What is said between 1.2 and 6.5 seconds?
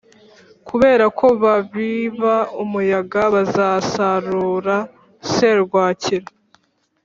babiba umuyaga bazasarura serwakira